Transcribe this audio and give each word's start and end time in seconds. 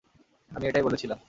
আমি 0.51 0.65
এটাই 0.67 0.83
বলেছিলাম। 0.83 1.19